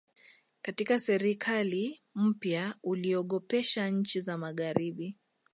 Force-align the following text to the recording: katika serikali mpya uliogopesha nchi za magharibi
katika 0.61 0.99
serikali 0.99 2.01
mpya 2.15 2.75
uliogopesha 2.83 3.89
nchi 3.89 4.19
za 4.21 4.37
magharibi 4.37 5.17